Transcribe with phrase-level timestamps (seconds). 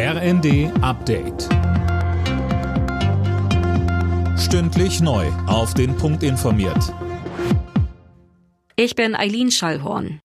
[0.00, 1.48] RND Update.
[4.38, 5.26] Stündlich neu.
[5.48, 6.94] Auf den Punkt informiert.
[8.76, 10.20] Ich bin Eileen Schallhorn.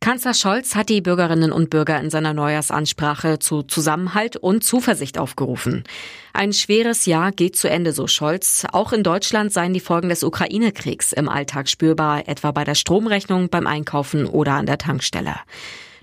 [0.00, 5.84] Kanzler Scholz hat die Bürgerinnen und Bürger in seiner Neujahrsansprache zu Zusammenhalt und Zuversicht aufgerufen.
[6.32, 8.66] Ein schweres Jahr geht zu Ende, so Scholz.
[8.72, 13.48] Auch in Deutschland seien die Folgen des Ukraine-Kriegs im Alltag spürbar, etwa bei der Stromrechnung,
[13.48, 15.36] beim Einkaufen oder an der Tankstelle.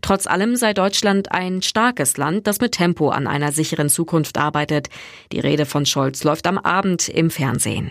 [0.04, 4.90] Trotz allem sei Deutschland ein starkes Land, das mit Tempo an einer sicheren Zukunft arbeitet.
[5.32, 7.90] Die Rede von Scholz läuft am Abend im Fernsehen.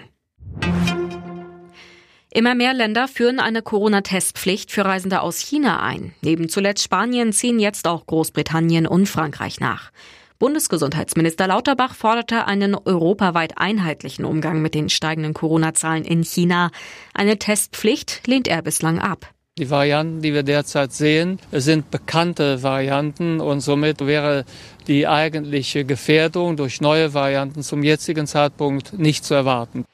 [2.31, 6.15] Immer mehr Länder führen eine Corona-Testpflicht für Reisende aus China ein.
[6.21, 9.91] Neben zuletzt Spanien ziehen jetzt auch Großbritannien und Frankreich nach.
[10.39, 16.71] Bundesgesundheitsminister Lauterbach forderte einen europaweit einheitlichen Umgang mit den steigenden Corona-Zahlen in China.
[17.15, 19.33] Eine Testpflicht lehnt er bislang ab.
[19.59, 24.47] Die Varianten, die wir derzeit sehen, sind bekannte Varianten und somit wäre
[24.87, 29.85] die eigentliche Gefährdung durch neue Varianten zum jetzigen Zeitpunkt nicht zu erwarten.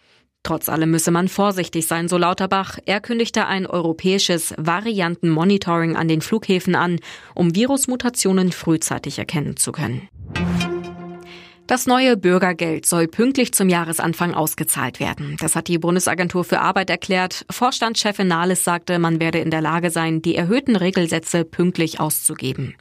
[0.45, 2.78] Trotz allem müsse man vorsichtig sein, so Lauterbach.
[2.87, 7.00] Er kündigte ein europäisches Variantenmonitoring an den Flughäfen an,
[7.34, 10.09] um Virusmutationen frühzeitig erkennen zu können.
[11.69, 15.37] Das neue Bürgergeld soll pünktlich zum Jahresanfang ausgezahlt werden.
[15.39, 17.45] Das hat die Bundesagentur für Arbeit erklärt.
[17.51, 22.75] Vorstandschefin Nahles sagte, man werde in der Lage sein, die erhöhten Regelsätze pünktlich auszugeben.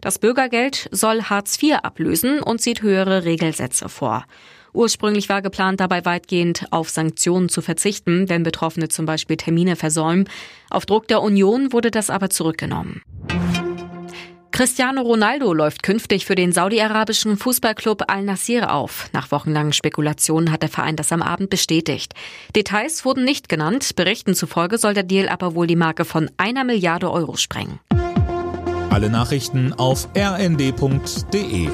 [0.00, 4.24] Das Bürgergeld soll Hartz IV ablösen und sieht höhere Regelsätze vor.
[4.72, 10.28] Ursprünglich war geplant, dabei weitgehend auf Sanktionen zu verzichten, wenn Betroffene zum Beispiel Termine versäumen.
[10.70, 13.00] Auf Druck der Union wurde das aber zurückgenommen.
[14.54, 19.10] Cristiano Ronaldo läuft künftig für den saudi-arabischen Fußballclub Al-Nassir auf.
[19.12, 22.14] Nach wochenlangen Spekulationen hat der Verein das am Abend bestätigt.
[22.54, 23.96] Details wurden nicht genannt.
[23.96, 27.80] Berichten zufolge soll der Deal aber wohl die Marke von einer Milliarde Euro sprengen.
[28.90, 31.68] Alle Nachrichten auf rnd.de